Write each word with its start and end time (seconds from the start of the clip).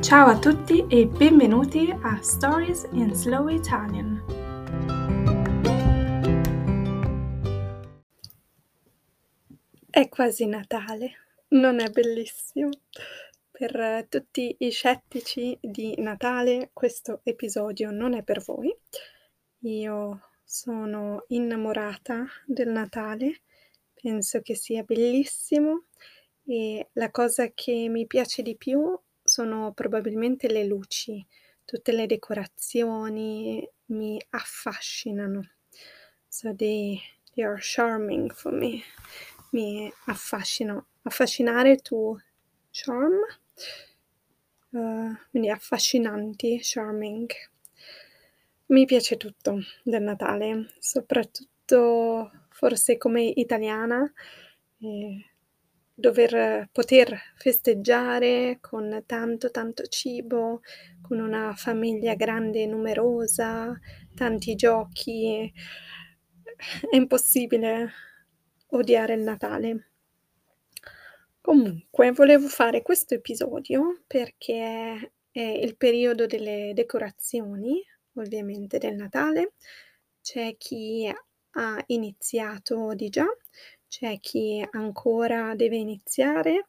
Ciao 0.00 0.28
a 0.28 0.38
tutti 0.38 0.86
e 0.88 1.06
benvenuti 1.06 1.90
a 1.90 2.22
Stories 2.22 2.88
in 2.92 3.12
Slow 3.12 3.48
Italian. 3.48 4.22
È 9.90 10.08
quasi 10.08 10.46
Natale, 10.46 11.10
non 11.48 11.80
è 11.80 11.90
bellissimo? 11.90 12.70
Per 13.50 14.06
tutti 14.08 14.54
i 14.60 14.70
scettici 14.70 15.58
di 15.60 15.94
Natale 15.98 16.70
questo 16.72 17.20
episodio 17.24 17.90
non 17.90 18.14
è 18.14 18.22
per 18.22 18.40
voi. 18.42 18.74
Io 19.62 20.20
sono 20.44 21.24
innamorata 21.28 22.24
del 22.46 22.68
Natale, 22.68 23.40
penso 24.00 24.40
che 24.42 24.54
sia 24.54 24.84
bellissimo 24.84 25.86
e 26.46 26.88
la 26.92 27.10
cosa 27.10 27.50
che 27.52 27.88
mi 27.88 28.06
piace 28.06 28.42
di 28.42 28.56
più 28.56 28.98
sono 29.38 29.70
probabilmente 29.72 30.48
le 30.48 30.64
luci, 30.64 31.24
tutte 31.64 31.92
le 31.92 32.06
decorazioni 32.06 33.64
mi 33.86 34.20
affascinano. 34.30 35.48
So 36.26 36.52
they, 36.56 37.00
they 37.34 37.44
are 37.44 37.60
charming 37.60 38.32
for 38.32 38.52
me. 38.52 38.82
Mi 39.50 39.92
affascinano. 40.06 40.86
Affascinare 41.02 41.76
tu 41.76 42.18
charm, 42.72 43.14
uh, 44.70 45.16
quindi 45.30 45.50
affascinanti, 45.50 46.58
charming. 46.60 47.30
Mi 48.66 48.86
piace 48.86 49.16
tutto 49.16 49.60
del 49.84 50.02
Natale, 50.02 50.66
soprattutto 50.80 52.32
forse 52.48 52.98
come 52.98 53.22
italiana, 53.22 54.02
eh, 54.80 55.27
dover 55.98 56.68
poter 56.70 57.18
festeggiare 57.34 58.58
con 58.60 59.02
tanto 59.04 59.50
tanto 59.50 59.84
cibo, 59.86 60.60
con 61.02 61.18
una 61.18 61.54
famiglia 61.56 62.14
grande 62.14 62.62
e 62.62 62.66
numerosa, 62.66 63.76
tanti 64.14 64.54
giochi. 64.54 65.52
È 66.90 66.94
impossibile 66.94 67.90
odiare 68.68 69.14
il 69.14 69.22
Natale. 69.22 69.90
Comunque, 71.40 72.12
volevo 72.12 72.46
fare 72.46 72.82
questo 72.82 73.14
episodio 73.14 74.02
perché 74.06 75.12
è 75.30 75.40
il 75.40 75.76
periodo 75.76 76.26
delle 76.26 76.72
decorazioni, 76.74 77.82
ovviamente 78.14 78.78
del 78.78 78.94
Natale. 78.94 79.54
C'è 80.20 80.56
chi 80.56 81.12
ha 81.52 81.82
iniziato 81.86 82.94
di 82.94 83.08
già, 83.08 83.26
c'è 83.88 84.18
chi 84.20 84.64
ancora 84.70 85.54
deve 85.54 85.76
iniziare. 85.76 86.68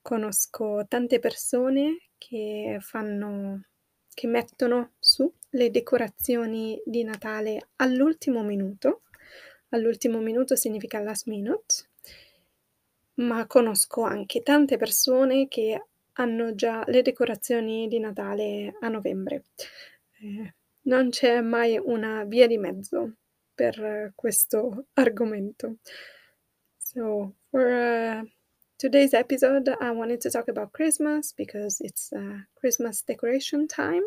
Conosco 0.00 0.84
tante 0.88 1.18
persone 1.18 2.10
che 2.16 2.78
fanno 2.80 3.64
che 4.12 4.26
mettono 4.26 4.92
su 4.98 5.32
le 5.50 5.70
decorazioni 5.70 6.80
di 6.84 7.04
Natale 7.04 7.68
all'ultimo 7.76 8.42
minuto. 8.42 9.02
All'ultimo 9.70 10.20
minuto 10.20 10.56
significa 10.56 11.00
last 11.00 11.26
minute. 11.26 11.88
Ma 13.14 13.46
conosco 13.46 14.02
anche 14.02 14.42
tante 14.42 14.76
persone 14.76 15.48
che 15.48 15.86
hanno 16.14 16.54
già 16.54 16.82
le 16.86 17.02
decorazioni 17.02 17.86
di 17.88 17.98
Natale 17.98 18.76
a 18.80 18.88
novembre. 18.88 19.44
Eh, 20.20 20.54
non 20.82 21.10
c'è 21.10 21.40
mai 21.40 21.78
una 21.82 22.24
via 22.24 22.46
di 22.46 22.58
mezzo 22.58 23.14
per 23.54 24.12
questo 24.14 24.86
argomento. 24.94 25.76
So, 26.92 27.34
for 27.52 27.70
uh, 27.72 28.22
today's 28.76 29.14
episode, 29.14 29.68
I 29.80 29.92
wanted 29.92 30.20
to 30.22 30.30
talk 30.30 30.48
about 30.48 30.72
Christmas 30.72 31.30
because 31.30 31.80
it's 31.80 32.12
uh, 32.12 32.38
Christmas 32.58 33.02
decoration 33.02 33.68
time, 33.68 34.02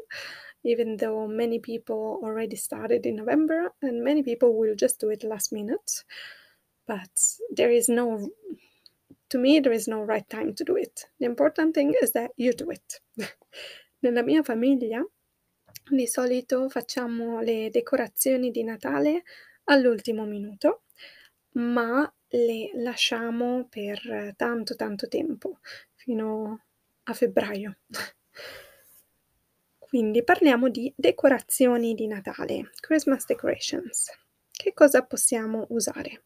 even 0.66 0.98
though 0.98 1.25
many 1.25 1.59
people 1.59 2.19
already 2.22 2.58
started 2.58 3.06
in 3.06 3.16
November 3.16 3.72
and 3.81 4.03
many 4.03 4.22
people 4.22 4.59
will 4.59 4.75
just 4.75 5.00
do 5.00 5.12
it 5.12 5.24
last 5.24 5.53
minute. 5.53 6.03
But 6.85 7.08
there 7.56 7.72
is 7.72 7.88
no, 7.88 8.30
to 9.29 9.38
me, 9.38 9.62
there 9.62 9.72
is 9.72 9.88
no 9.88 10.02
right 10.02 10.29
time 10.29 10.53
to 10.56 10.66
do 10.66 10.75
it. 10.75 11.06
The 11.22 11.25
important 11.25 11.75
thing 11.75 11.94
is 12.02 12.12
that 12.12 12.31
you 12.35 12.52
do 12.52 12.69
it. 12.69 13.00
Nella 14.03 14.24
mia 14.24 14.44
famiglia 14.44 15.02
di 15.90 16.06
solito 16.06 16.68
facciamo 16.68 17.40
le 17.41 17.69
decorazioni 17.69 18.52
di 18.52 18.66
Natale 18.66 19.24
all'ultimo 19.69 20.25
minuto, 20.25 20.81
ma 21.53 22.12
le 22.36 22.72
lasciamo 22.76 23.68
per 23.70 24.34
tanto 24.36 24.76
tanto 24.76 25.08
tempo, 25.08 25.60
fino 25.94 26.64
a 27.04 27.14
febbraio. 27.14 27.78
Quindi 29.78 30.24
parliamo 30.24 30.70
di 30.70 30.92
decorazioni 30.96 31.94
di 31.94 32.08
Natale, 32.08 32.72
Christmas 32.80 33.26
decorations. 33.26 34.10
Che 34.50 34.74
cosa 34.74 35.04
possiamo 35.04 35.68
usare? 35.70 36.24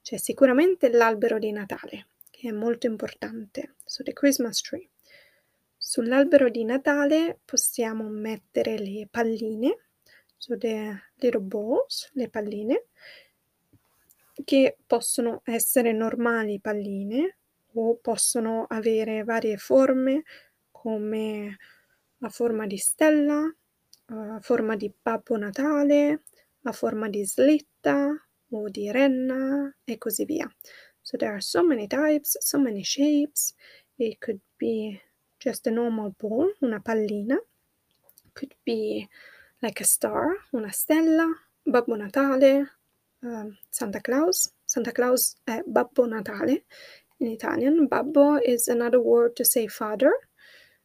C'è 0.00 0.16
sicuramente 0.16 0.88
l'albero 0.88 1.38
di 1.40 1.50
Natale, 1.50 2.10
che 2.30 2.48
è 2.48 2.52
molto 2.52 2.86
importante, 2.86 3.74
so 3.84 4.04
the 4.04 4.12
Christmas 4.12 4.60
tree. 4.60 4.88
Sull'albero 5.76 6.48
di 6.48 6.64
Natale 6.64 7.40
possiamo 7.44 8.08
mettere 8.08 8.78
le 8.78 9.08
palline, 9.10 9.76
so 10.36 10.56
the 10.56 10.96
little 11.16 11.40
balls, 11.40 12.08
le 12.12 12.28
palline, 12.28 12.84
che 14.44 14.78
possono 14.86 15.42
essere 15.44 15.92
normali 15.92 16.60
palline 16.60 17.36
o 17.74 17.96
possono 17.96 18.66
avere 18.68 19.24
varie 19.24 19.56
forme 19.56 20.24
come 20.70 21.56
a 22.18 22.28
forma 22.28 22.66
di 22.66 22.76
stella, 22.76 23.54
a 24.06 24.40
forma 24.40 24.76
di 24.76 24.92
Babbo 25.00 25.36
Natale, 25.36 26.22
a 26.62 26.72
forma 26.72 27.08
di 27.08 27.24
slitta 27.24 28.08
o 28.50 28.68
di 28.68 28.90
renna 28.90 29.74
e 29.84 29.98
così 29.98 30.24
via. 30.24 30.50
So 31.00 31.16
there 31.16 31.32
are 31.32 31.40
so 31.40 31.64
many 31.64 31.86
types, 31.86 32.36
so 32.40 32.58
many 32.58 32.82
shapes. 32.82 33.54
It 33.96 34.18
could 34.18 34.40
be 34.56 35.00
just 35.38 35.66
a 35.66 35.70
normal 35.70 36.14
ball, 36.18 36.52
una 36.60 36.80
pallina. 36.80 37.38
Could 38.34 38.54
be 38.64 39.08
like 39.60 39.82
a 39.82 39.86
star, 39.86 40.46
una 40.52 40.70
stella, 40.70 41.26
Babbo 41.62 41.96
Natale, 41.96 42.79
uh, 43.22 43.50
Santa 43.70 44.00
Claus. 44.00 44.52
Santa 44.64 44.92
Claus 44.92 45.36
è 45.44 45.62
Babbo 45.66 46.06
Natale 46.06 46.64
in 47.18 47.28
Italian. 47.28 47.86
Babbo 47.86 48.36
is 48.36 48.68
another 48.68 49.00
word 49.00 49.34
to 49.36 49.44
say 49.44 49.66
father. 49.68 50.12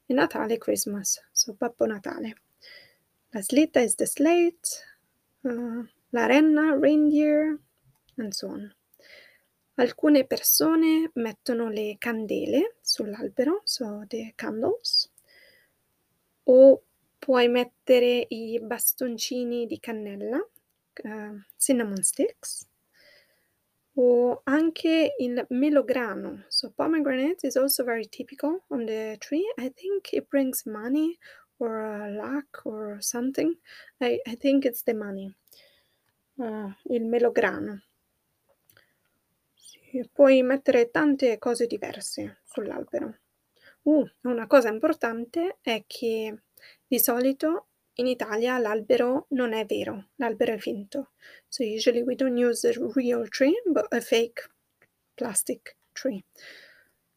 E 0.07 0.13
Natale 0.13 0.57
Christmas, 0.59 1.19
so 1.33 1.53
Babbo 1.53 1.85
Natale. 1.87 2.35
La 3.33 3.41
slitta 3.41 3.81
is 3.81 3.95
the 3.95 4.05
slate, 4.05 4.85
uh, 5.43 5.83
la 6.11 6.27
renna, 6.27 6.79
reindeer, 6.79 7.59
and 8.17 8.33
so 8.33 8.49
on. 8.49 8.71
Alcune 9.77 10.25
persone 10.25 11.09
mettono 11.15 11.69
le 11.69 11.97
candele 11.97 12.75
sull'albero, 12.81 13.61
so 13.65 14.05
the 14.07 14.33
candles, 14.37 15.09
o 16.43 16.83
puoi 17.19 17.47
mettere 17.49 18.25
i 18.29 18.59
bastoncini 18.61 19.65
di 19.65 19.79
cannella, 19.79 20.39
uh, 21.03 21.37
cinnamon 21.57 22.03
sticks, 22.03 22.67
o 23.95 24.41
anche 24.43 25.15
il 25.19 25.45
melograno. 25.49 26.43
So 26.49 26.71
pomegranate 26.71 27.47
is 27.47 27.55
also 27.55 27.83
very 27.83 28.07
typical 28.07 28.63
on 28.69 28.85
the 28.85 29.17
tree. 29.19 29.45
I 29.57 29.69
think 29.69 30.13
it 30.13 30.27
brings 30.29 30.65
money 30.65 31.17
or 31.57 31.81
uh, 31.81 32.09
luck 32.09 32.65
or 32.65 32.97
something. 32.99 33.57
I, 34.01 34.19
I 34.25 34.35
think 34.35 34.65
it's 34.65 34.83
the 34.83 34.93
money. 34.93 35.33
Uh, 36.37 36.73
il 36.89 37.05
melograno. 37.05 37.81
Sì, 39.55 40.07
puoi 40.11 40.43
mettere 40.43 40.91
tante 40.91 41.37
cose 41.37 41.65
diverse 41.65 42.41
sull'albero. 42.43 43.19
Uh, 43.83 44.05
una 44.23 44.47
cosa 44.47 44.69
importante 44.69 45.59
è 45.61 45.85
che 45.87 46.41
di 46.85 46.99
solito 46.99 47.67
in 47.97 48.07
Italia 48.07 48.57
l'albero 48.57 49.27
non 49.29 49.53
è 49.53 49.65
vero, 49.65 50.09
l'albero 50.15 50.53
è 50.53 50.57
finto. 50.57 51.11
So 51.47 51.63
usually 51.63 52.01
we 52.01 52.15
don't 52.15 52.37
use 52.37 52.67
a 52.67 52.73
real 52.93 53.27
tree, 53.29 53.55
but 53.65 53.85
a 53.93 54.01
fake 54.01 54.49
plastic 55.15 55.77
tree. 55.93 56.25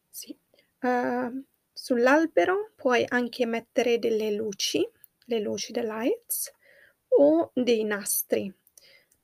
Sì. 0.09 0.37
Uh, 0.81 1.43
sull'albero 1.73 2.71
puoi 2.75 3.05
anche 3.07 3.45
mettere 3.45 3.99
delle 3.99 4.31
luci, 4.31 4.87
le 5.25 5.39
luci, 5.39 5.73
the 5.73 5.83
lights, 5.83 6.51
o 7.09 7.51
dei 7.53 7.83
nastri. 7.83 8.53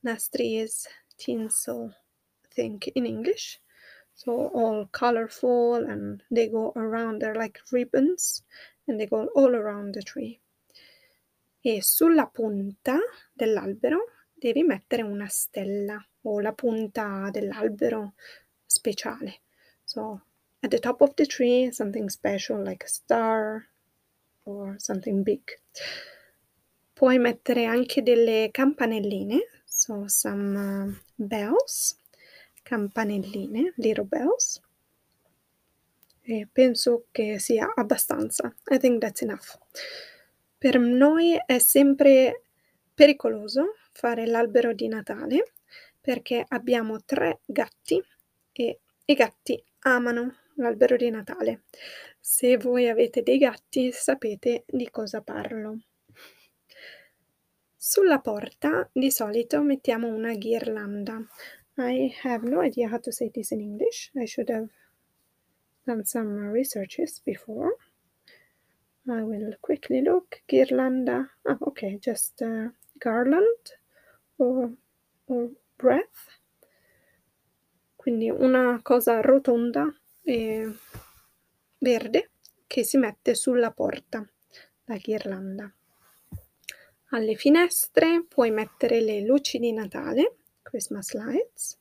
Nastri 0.01 0.61
is 0.61 0.87
tinsel, 1.15 1.95
I 2.43 2.47
think, 2.53 2.91
in 2.95 3.05
English. 3.05 3.61
So 4.13 4.49
all 4.53 4.87
colorful 4.91 5.75
and 5.75 6.21
they 6.29 6.49
go 6.49 6.71
around, 6.75 7.21
they're 7.21 7.35
like 7.35 7.61
ribbons 7.71 8.43
and 8.87 8.99
they 8.99 9.07
go 9.07 9.29
all 9.35 9.55
around 9.55 9.93
the 9.93 10.03
tree 10.03 10.41
e 11.67 11.81
sulla 11.81 12.27
punta 12.27 12.99
dell'albero 13.33 14.11
devi 14.31 14.61
mettere 14.61 15.01
una 15.01 15.27
stella 15.27 15.97
o 16.21 16.39
la 16.39 16.53
punta 16.53 17.29
dell'albero 17.31 18.13
speciale. 18.63 19.41
So 19.83 20.21
at 20.59 20.69
the 20.69 20.77
top 20.77 21.01
of 21.01 21.15
the 21.15 21.25
tree 21.25 21.71
something 21.71 22.07
special 22.07 22.61
like 22.61 22.85
a 22.85 22.87
star 22.87 23.67
or 24.43 24.75
something 24.77 25.23
big. 25.23 25.41
Puoi 26.93 27.17
mettere 27.17 27.65
anche 27.65 28.03
delle 28.03 28.51
campanelline, 28.51 29.39
so 29.65 30.07
some 30.07 30.55
uh, 30.55 30.95
bells, 31.15 31.99
campanelline, 32.61 33.73
little 33.77 34.05
bells. 34.05 34.61
E 36.21 36.47
penso 36.51 37.05
che 37.11 37.39
sia 37.39 37.73
abbastanza. 37.75 38.53
I 38.69 38.77
think 38.77 39.01
that's 39.01 39.23
enough. 39.23 39.57
Per 40.65 40.79
noi 40.79 41.39
è 41.45 41.59
sempre 41.59 42.41
pericoloso 42.91 43.75
fare 43.91 44.25
l'albero 44.25 44.73
di 44.73 44.87
Natale 44.87 45.51
perché 46.01 46.43
abbiamo 46.47 47.03
tre 47.05 47.41
gatti 47.45 48.03
e 48.51 48.79
i 49.05 49.13
gatti 49.13 49.63
amano 49.81 50.37
l'albero 50.55 50.95
di 50.95 51.07
Natale. 51.11 51.65
Se 52.19 52.57
voi 52.57 52.89
avete 52.89 53.21
dei 53.21 53.37
gatti 53.37 53.91
sapete 53.91 54.63
di 54.65 54.89
cosa 54.89 55.21
parlo. 55.21 55.81
Sulla 57.77 58.19
porta 58.19 58.89
di 58.91 59.11
solito 59.11 59.61
mettiamo 59.61 60.07
una 60.07 60.33
ghirlanda. 60.33 61.23
I 61.77 62.11
have 62.23 62.49
no 62.49 62.63
idea 62.63 62.89
how 62.91 62.99
to 63.01 63.11
say 63.11 63.29
this 63.29 63.51
in 63.51 63.59
English. 63.59 64.09
I 64.15 64.25
should 64.25 64.49
have 64.49 64.69
done 65.83 66.03
some 66.05 66.51
researches 66.51 67.21
before. 67.23 67.77
I 69.07 69.21
will 69.21 69.55
quickly 69.59 70.01
look. 70.01 70.41
Ghirlanda. 70.47 71.29
Ah, 71.45 71.57
okay, 71.61 71.99
just 71.99 72.41
uh, 72.41 72.69
garland 72.99 73.77
or, 74.37 74.71
or 75.27 75.49
breath. 75.77 76.41
Quindi 77.95 78.29
una 78.29 78.79
cosa 78.81 79.21
rotonda 79.21 79.91
e 80.23 80.71
verde 81.77 82.31
che 82.67 82.83
si 82.83 82.97
mette 82.97 83.35
sulla 83.35 83.71
porta, 83.71 84.27
la 84.85 84.97
ghirlanda. 84.97 85.71
Alle 87.09 87.35
finestre 87.35 88.25
puoi 88.27 88.51
mettere 88.51 89.01
le 89.01 89.21
luci 89.21 89.59
di 89.59 89.71
Natale, 89.71 90.35
Christmas 90.63 91.13
lights. 91.13 91.79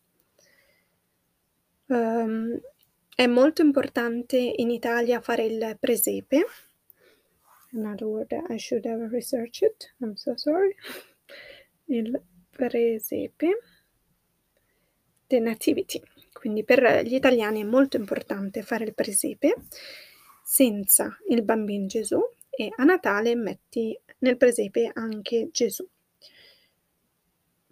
Um, 1.87 2.61
è 3.15 3.27
molto 3.27 3.63
importante 3.63 4.37
in 4.37 4.71
Italia 4.71 5.21
fare 5.21 5.45
il 5.45 5.77
presepe. 5.81 6.47
Another 7.75 8.07
word 8.07 8.29
that 8.31 8.45
I 8.51 8.57
should 8.57 8.87
have 8.87 9.11
researched. 9.11 9.93
I'm 10.01 10.17
so 10.17 10.37
sorry. 10.37 10.77
Il 11.89 12.23
presepe. 12.51 13.51
The 15.27 15.41
nativity. 15.41 16.01
Quindi 16.33 16.65
per 16.65 17.03
gli 17.05 17.15
italiani 17.15 17.63
è 17.63 17.65
molto 17.65 17.97
importante 17.97 18.63
fare 18.63 18.85
il 18.85 18.95
presepe 18.95 19.55
senza 20.45 21.17
il 21.29 21.43
bambino 21.43 21.87
Gesù 21.87 22.21
e 22.51 22.71
a 22.77 22.85
Natale 22.85 23.35
metti 23.35 23.99
nel 24.19 24.37
presepe 24.37 24.91
anche 24.93 25.49
Gesù. 25.51 25.89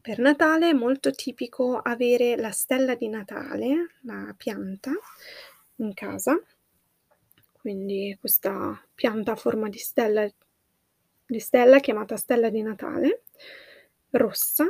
Per 0.00 0.18
Natale 0.18 0.70
è 0.70 0.72
molto 0.72 1.12
tipico 1.12 1.76
avere 1.76 2.34
la 2.36 2.50
stella 2.50 2.96
di 2.96 3.08
Natale, 3.08 3.98
la 4.02 4.34
pianta, 4.36 4.90
in 5.76 5.94
casa. 5.94 6.42
Quindi 7.62 8.16
questa 8.18 8.76
pianta 8.92 9.30
a 9.32 9.36
forma 9.36 9.68
di 9.68 9.78
stella, 9.78 10.28
di 11.24 11.38
stella 11.38 11.78
chiamata 11.78 12.16
stella 12.16 12.50
di 12.50 12.60
Natale, 12.60 13.22
rossa, 14.10 14.66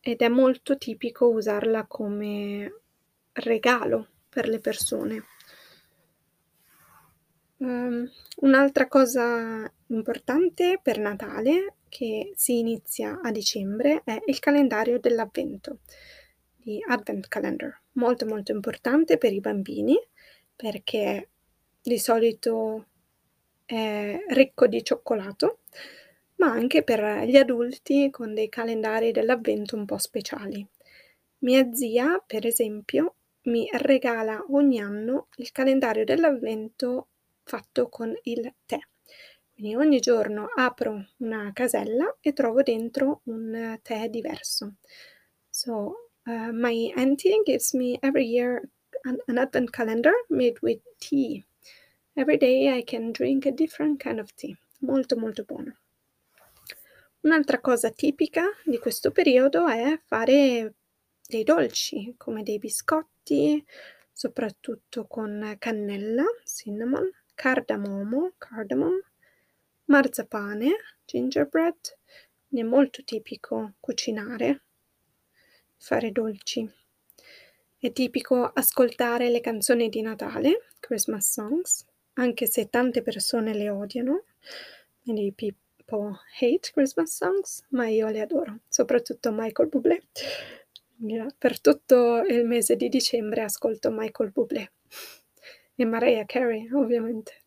ed 0.00 0.20
è 0.20 0.26
molto 0.26 0.76
tipico 0.76 1.28
usarla 1.28 1.86
come 1.86 2.80
regalo 3.34 4.08
per 4.28 4.48
le 4.48 4.58
persone. 4.58 5.22
Um, 7.58 8.10
un'altra 8.38 8.88
cosa 8.88 9.72
importante 9.86 10.80
per 10.82 10.98
Natale 10.98 11.76
che 11.88 12.32
si 12.34 12.58
inizia 12.58 13.20
a 13.22 13.30
dicembre 13.30 14.02
è 14.04 14.20
il 14.26 14.40
calendario 14.40 14.98
dell'avvento, 14.98 15.78
di 16.56 16.82
Advent 16.84 17.28
Calendar, 17.28 17.80
molto 17.92 18.26
molto 18.26 18.50
importante 18.50 19.18
per 19.18 19.32
i 19.32 19.38
bambini 19.38 19.96
perché 20.56 21.28
di 21.82 21.98
solito 21.98 22.86
è 23.64 24.16
ricco 24.28 24.66
di 24.66 24.84
cioccolato, 24.84 25.58
ma 26.36 26.50
anche 26.50 26.82
per 26.82 27.24
gli 27.24 27.36
adulti 27.36 28.10
con 28.10 28.34
dei 28.34 28.48
calendari 28.48 29.12
dell'avvento 29.12 29.76
un 29.76 29.84
po' 29.84 29.98
speciali. 29.98 30.66
Mia 31.38 31.72
zia, 31.72 32.22
per 32.24 32.46
esempio, 32.46 33.16
mi 33.42 33.68
regala 33.72 34.44
ogni 34.50 34.80
anno 34.80 35.28
il 35.36 35.50
calendario 35.50 36.04
dell'avvento 36.04 37.08
fatto 37.42 37.88
con 37.88 38.14
il 38.22 38.54
tè. 38.64 38.78
Quindi 39.52 39.74
ogni 39.74 39.98
giorno 39.98 40.48
apro 40.54 41.04
una 41.18 41.50
casella 41.52 42.16
e 42.20 42.32
trovo 42.32 42.62
dentro 42.62 43.20
un 43.24 43.78
tè 43.82 44.08
diverso. 44.08 44.74
So 45.48 46.10
uh, 46.24 46.50
my 46.52 46.92
auntie 46.96 47.42
gives 47.44 47.72
me 47.72 47.98
every 48.00 48.26
year 48.26 48.62
an, 49.02 49.18
an 49.26 49.38
advent 49.38 49.70
calendar 49.70 50.12
made 50.28 50.58
with 50.62 50.80
tea. 50.98 51.44
Every 52.14 52.36
day 52.36 52.68
I 52.68 52.84
can 52.84 53.10
drink 53.10 53.46
a 53.46 53.50
different 53.50 53.98
kind 53.98 54.18
of 54.18 54.34
tea. 54.34 54.54
Molto 54.80 55.16
molto 55.16 55.44
buono. 55.44 55.78
Un'altra 57.20 57.58
cosa 57.58 57.88
tipica 57.88 58.44
di 58.66 58.78
questo 58.78 59.10
periodo 59.12 59.66
è 59.66 59.98
fare 60.04 60.74
dei 61.26 61.42
dolci 61.42 62.12
come 62.18 62.42
dei 62.42 62.58
biscotti, 62.58 63.64
soprattutto 64.12 65.06
con 65.06 65.56
cannella, 65.58 66.24
cinnamon, 66.44 67.10
cardamomo, 67.34 68.34
cardamom, 68.36 69.00
marzapane, 69.86 70.70
gingerbread. 71.06 71.96
È 72.50 72.62
molto 72.62 73.02
tipico 73.04 73.72
cucinare, 73.80 74.64
fare 75.78 76.12
dolci. 76.12 76.70
È 77.78 77.90
tipico 77.90 78.44
ascoltare 78.44 79.30
le 79.30 79.40
canzoni 79.40 79.88
di 79.88 80.02
Natale, 80.02 80.66
Christmas 80.78 81.30
songs, 81.30 81.86
anche 82.14 82.46
se 82.46 82.68
tante 82.68 83.02
persone 83.02 83.54
le 83.54 83.70
odiano. 83.70 84.24
Many 85.04 85.32
people 85.32 86.18
hate 86.40 86.70
Christmas 86.72 87.14
songs, 87.14 87.64
ma 87.70 87.88
io 87.88 88.08
le 88.08 88.20
adoro, 88.20 88.60
soprattutto 88.68 89.30
Michael 89.32 89.68
Bublé. 89.68 90.02
Per 91.36 91.60
tutto 91.60 92.22
il 92.22 92.46
mese 92.46 92.76
di 92.76 92.88
dicembre 92.88 93.42
ascolto 93.42 93.90
Michael 93.90 94.30
Bublé 94.30 94.72
e 95.74 95.84
Mariah 95.84 96.24
Carey, 96.24 96.70
ovviamente. 96.72 97.42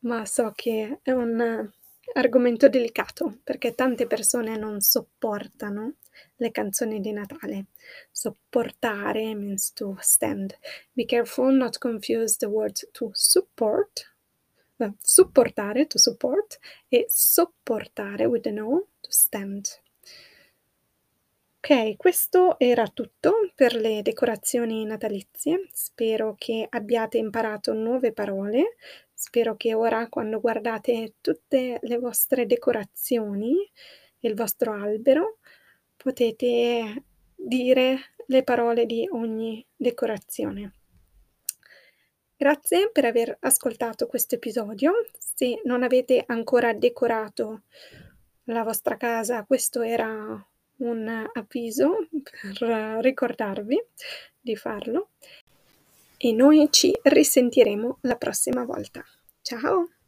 Ma 0.00 0.24
so 0.24 0.52
che 0.54 0.98
è 1.02 1.10
un 1.12 1.70
argomento 2.14 2.68
delicato 2.68 3.38
perché 3.44 3.74
tante 3.74 4.06
persone 4.06 4.56
non 4.56 4.80
sopportano 4.80 5.94
le 6.36 6.50
canzoni 6.50 7.00
di 7.00 7.12
Natale. 7.12 7.66
Sopportare 8.10 9.34
means 9.34 9.72
to 9.72 9.96
stand. 10.00 10.56
Be 10.92 11.04
careful 11.04 11.52
not 11.52 11.78
confuse 11.78 12.36
the 12.36 12.46
words 12.46 12.86
to 12.92 13.10
support, 13.12 14.14
uh, 14.78 14.92
supportare, 15.00 15.86
to 15.86 15.98
support, 15.98 16.58
e 16.88 17.06
sopportare 17.08 18.26
with 18.26 18.42
the 18.42 18.52
no, 18.52 18.86
to 19.00 19.10
stand. 19.10 19.80
Ok, 21.62 21.96
questo 21.96 22.58
era 22.58 22.88
tutto 22.88 23.50
per 23.54 23.74
le 23.74 24.00
decorazioni 24.00 24.86
natalizie. 24.86 25.68
Spero 25.72 26.34
che 26.38 26.66
abbiate 26.66 27.18
imparato 27.18 27.74
nuove 27.74 28.12
parole. 28.14 28.76
Spero 29.12 29.56
che 29.56 29.74
ora, 29.74 30.08
quando 30.08 30.40
guardate 30.40 31.16
tutte 31.20 31.78
le 31.82 31.98
vostre 31.98 32.46
decorazioni, 32.46 33.54
il 34.20 34.34
vostro 34.34 34.72
albero, 34.72 35.39
potete 36.02 37.04
dire 37.34 37.98
le 38.26 38.42
parole 38.42 38.86
di 38.86 39.06
ogni 39.10 39.64
decorazione. 39.76 40.72
Grazie 42.36 42.90
per 42.90 43.04
aver 43.04 43.36
ascoltato 43.40 44.06
questo 44.06 44.36
episodio. 44.36 44.92
Se 45.18 45.60
non 45.64 45.82
avete 45.82 46.24
ancora 46.26 46.72
decorato 46.72 47.64
la 48.44 48.62
vostra 48.62 48.96
casa, 48.96 49.44
questo 49.44 49.82
era 49.82 50.42
un 50.76 51.30
avviso 51.34 52.08
per 52.30 52.98
ricordarvi 53.02 53.78
di 54.40 54.56
farlo 54.56 55.10
e 56.16 56.32
noi 56.32 56.68
ci 56.70 56.98
risentiremo 57.02 57.98
la 58.02 58.16
prossima 58.16 58.64
volta. 58.64 59.04
Ciao! 59.42 59.99